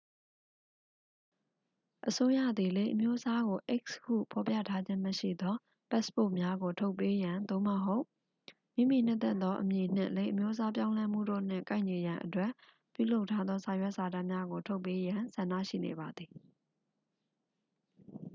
[2.07, 5.55] အစိုးရသည် လိင်အမျိုးအစားကို x ဟုဖော်ပြထားခြင်းမရှိသော
[5.89, 8.03] ပတ်စ်ပို့များကိုထုတ်ပေးရန် သို့မဟုတ်
[8.75, 12.51] မိမိနှစ်သက်သောအမည်နှင့် လိင်အမျိုးအစားပြောင်းလဲမှုတို့နှင့်ကိုက်ညီရန်အတွက်
[12.93, 16.31] ပြုလုပ်ထားသောစာရွက်စာတမ်းများကို ထုတ်ပေးရန် ဆန္ဒရှိနေပါသည်။